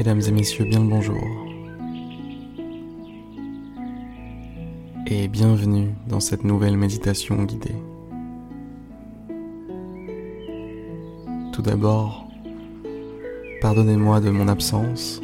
[0.00, 1.22] Mesdames et messieurs, bien le bonjour.
[5.06, 7.76] Et bienvenue dans cette nouvelle méditation guidée.
[11.52, 12.26] Tout d'abord,
[13.60, 15.20] pardonnez-moi de mon absence.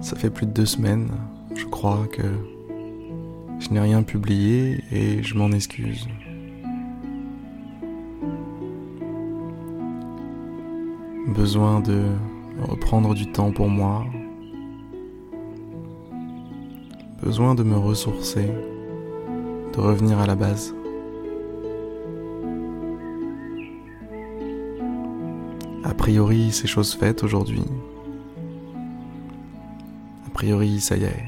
[0.00, 1.12] Ça fait plus de deux semaines,
[1.54, 2.26] je crois, que
[3.60, 6.08] je n'ai rien publié et je m'en excuse.
[11.28, 12.08] Besoin de
[12.62, 14.04] reprendre du temps pour moi.
[17.22, 18.50] Besoin de me ressourcer,
[19.72, 20.74] de revenir à la base.
[25.84, 27.64] A priori, c'est chose faite aujourd'hui.
[30.26, 31.24] A priori, ça y est.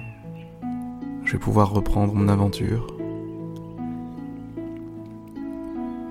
[1.24, 2.86] Je vais pouvoir reprendre mon aventure.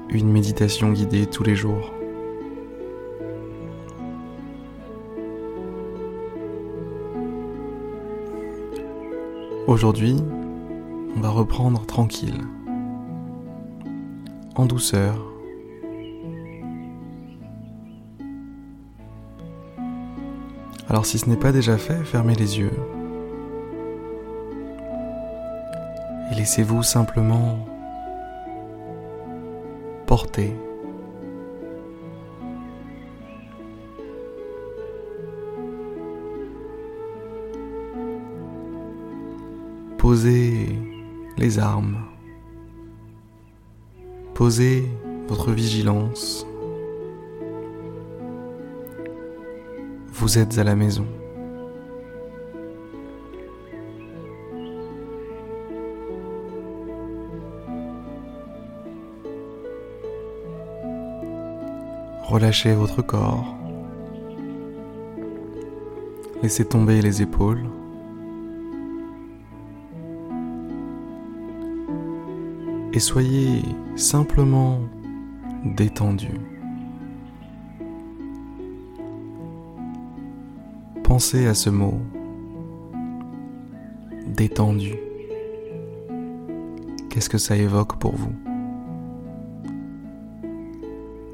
[0.09, 1.94] Une méditation guidée tous les jours.
[9.67, 10.15] Aujourd'hui,
[11.17, 12.39] on va reprendre tranquille,
[14.55, 15.19] en douceur.
[20.87, 22.77] Alors si ce n'est pas déjà fait, fermez les yeux
[26.31, 27.65] et laissez-vous simplement
[30.05, 30.53] porter
[40.07, 40.67] Posez
[41.35, 41.97] les armes.
[44.35, 44.87] Posez
[45.27, 46.45] votre vigilance.
[50.13, 51.07] Vous êtes à la maison.
[62.25, 63.55] Relâchez votre corps.
[66.43, 67.63] Laissez tomber les épaules.
[72.95, 73.61] Et soyez
[73.97, 74.79] simplement
[75.65, 76.29] détendu.
[81.03, 81.99] Pensez à ce mot,
[84.27, 84.95] détendu.
[87.09, 88.33] Qu'est-ce que ça évoque pour vous?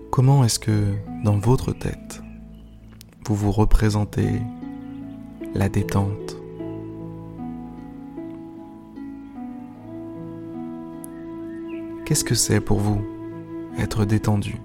[0.10, 2.24] Comment est-ce que dans votre tête,
[3.28, 4.42] vous vous représentez
[5.54, 6.41] la détente?
[12.12, 13.02] Qu'est-ce que c'est pour vous
[13.80, 14.60] être détendu?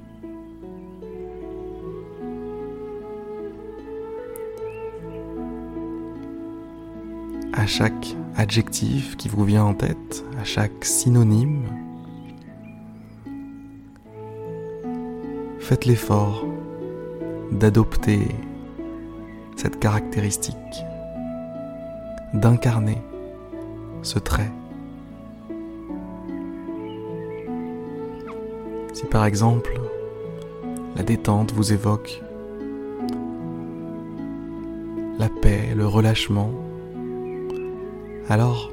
[7.52, 11.62] À chaque adjectif qui vous vient en tête, à chaque synonyme,
[15.60, 16.44] faites l'effort
[17.52, 18.26] d'adopter
[19.54, 20.84] cette caractéristique,
[22.34, 22.98] d'incarner
[24.02, 24.50] ce trait.
[28.96, 29.78] Si par exemple
[30.96, 32.22] la détente vous évoque
[35.18, 36.50] la paix, le relâchement,
[38.30, 38.72] alors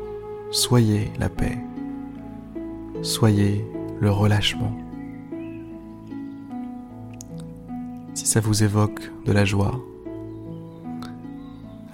[0.49, 1.57] soyez la paix,
[3.01, 3.65] soyez
[3.99, 4.71] le relâchement.
[8.13, 9.77] Si ça vous évoque de la joie,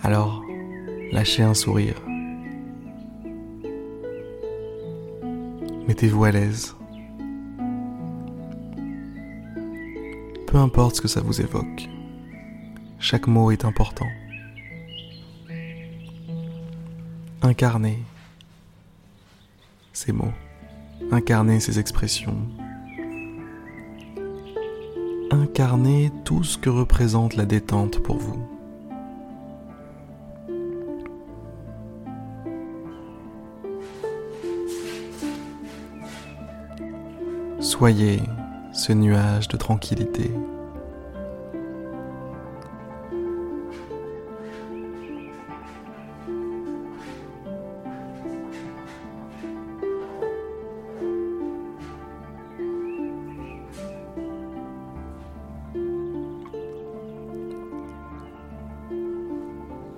[0.03, 0.44] alors
[1.12, 2.00] lâchez un sourire.
[5.88, 6.75] Mettez-vous à l'aise.
[10.50, 11.88] Peu importe ce que ça vous évoque,
[12.98, 14.08] chaque mot est important.
[17.44, 18.00] Incarnez
[19.94, 20.34] ces mots,
[21.12, 22.36] incarnez ces expressions,
[25.30, 28.44] incarnez tout ce que représente la détente pour vous.
[37.60, 38.24] Soyez
[38.80, 40.31] ce nuage de tranquillité.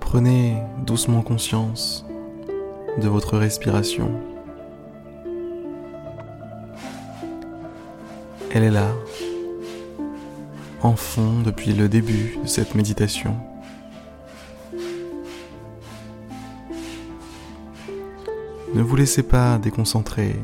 [0.00, 2.04] Prenez doucement conscience
[3.00, 4.31] de votre respiration.
[8.54, 8.92] Elle est là,
[10.82, 13.34] en fond depuis le début de cette méditation.
[18.74, 20.36] Ne vous laissez pas déconcentrer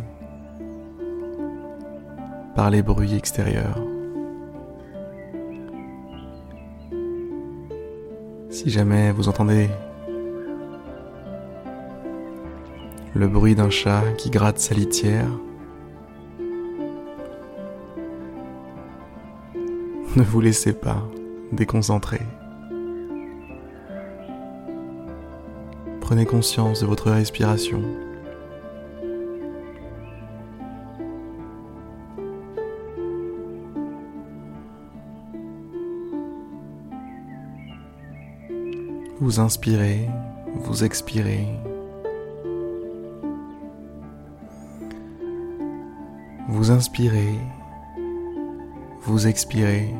[2.55, 3.79] par les bruits extérieurs.
[8.49, 9.69] Si jamais vous entendez
[13.15, 15.29] le bruit d'un chat qui gratte sa litière,
[20.17, 21.03] ne vous laissez pas
[21.53, 22.21] déconcentrer.
[26.01, 27.83] Prenez conscience de votre respiration.
[39.21, 40.09] Vous inspirez,
[40.55, 41.47] vous expirez.
[46.49, 47.35] Vous inspirez,
[49.09, 49.95] vous expirez.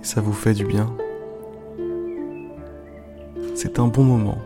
[0.00, 0.86] Ça vous fait du bien.
[3.54, 4.38] C'est un bon moment.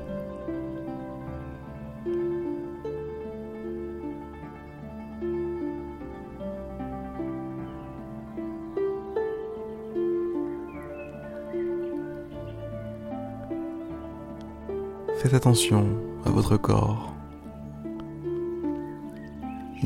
[15.19, 15.87] Faites attention
[16.25, 17.18] à votre corps.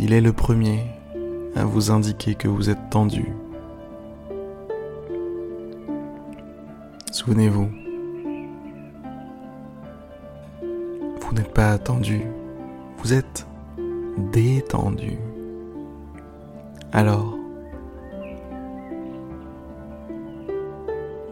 [0.04, 0.80] Il est le premier
[1.54, 3.24] à vous indiquer que vous êtes tendu.
[7.12, 7.68] Souvenez-vous,
[11.20, 12.22] vous n'êtes pas tendu,
[12.98, 13.46] vous êtes
[14.32, 15.18] détendu.
[16.90, 17.38] Alors,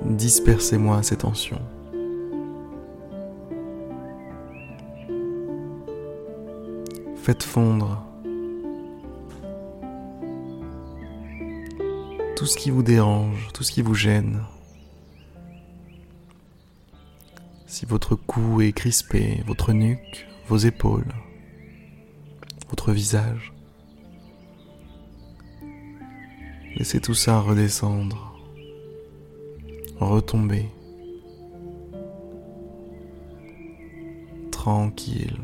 [0.02, 1.60] dispersez-moi ces tensions.
[7.16, 8.09] Faites fondre
[12.40, 14.40] tout ce qui vous dérange, tout ce qui vous gêne.
[17.66, 21.12] Si votre cou est crispé, votre nuque, vos épaules,
[22.70, 23.52] votre visage,
[26.76, 28.40] laissez tout ça redescendre,
[29.98, 30.64] retomber,
[34.50, 35.36] tranquille.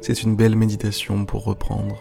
[0.00, 1.98] C'est une belle méditation pour reprendre.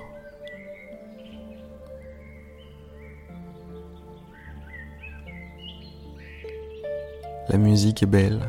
[7.49, 8.47] La musique est belle.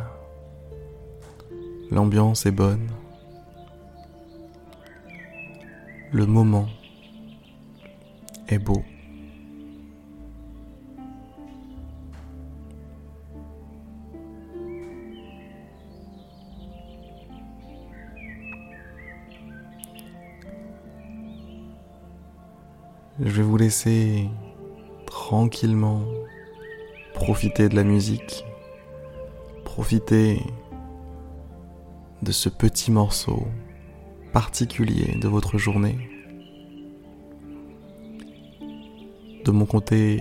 [1.91, 2.89] L'ambiance est bonne.
[6.13, 6.69] Le moment
[8.49, 8.83] est beau.
[23.21, 24.29] Je vais vous laisser
[25.07, 26.03] tranquillement
[27.15, 28.45] profiter de la musique
[29.79, 30.43] profitez
[32.21, 33.47] de ce petit morceau
[34.33, 35.97] particulier de votre journée.
[39.45, 40.21] De mon côté,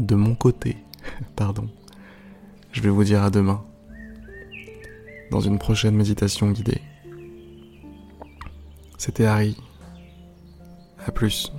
[0.00, 0.76] de mon côté,
[1.36, 1.68] pardon,
[2.72, 3.64] je vais vous dire à demain
[5.30, 6.82] dans une prochaine méditation guidée.
[8.98, 9.56] C'était Harry.
[11.06, 11.52] À plus.